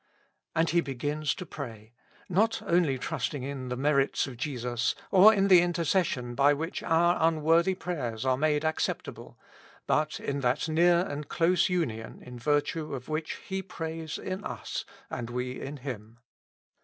And 0.55 0.71
He 0.71 0.81
begins 0.81 1.35
to 1.35 1.45
pray, 1.45 1.93
not 2.27 2.59
only 2.65 2.97
trusting 2.97 3.43
in 3.43 3.69
the 3.69 3.75
merits 3.77 4.25
of 4.25 4.35
Jesus, 4.35 4.95
or 5.11 5.31
in 5.31 5.47
the 5.47 5.61
intercession 5.61 6.33
by 6.33 6.55
which 6.55 6.81
our 6.81 7.17
unworthy 7.21 7.75
prayers 7.75 8.25
are 8.25 8.35
made 8.35 8.65
acceptable, 8.65 9.37
but 9.85 10.19
in 10.19 10.39
that 10.39 10.67
near 10.67 11.01
and 11.01 11.29
close 11.29 11.69
union 11.69 12.19
in 12.23 12.39
virtue 12.39 12.95
of 12.95 13.09
which 13.09 13.33
He 13.45 13.61
prays 13.61 14.17
in 14.17 14.43
us 14.43 14.85
and 15.11 15.29
we 15.29 15.61
in 15.61 15.77
Him. 15.77 16.17